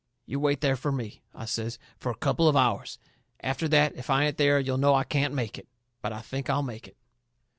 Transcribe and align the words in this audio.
You 0.25 0.39
wait 0.39 0.61
there 0.61 0.75
fur 0.75 0.91
me," 0.91 1.21
I 1.35 1.45
says, 1.45 1.77
"fur 1.99 2.09
a 2.09 2.15
couple 2.15 2.47
of 2.47 2.55
hours. 2.55 2.97
After 3.41 3.67
that 3.67 3.95
if 3.95 4.09
I 4.09 4.25
ain't 4.25 4.37
there 4.37 4.59
you'll 4.59 4.79
know 4.79 4.95
I 4.95 5.03
can't 5.03 5.31
make 5.31 5.59
it. 5.59 5.67
But 6.01 6.11
I 6.11 6.21
think 6.21 6.49
I'll 6.49 6.63
make 6.63 6.87
it." 6.87 6.97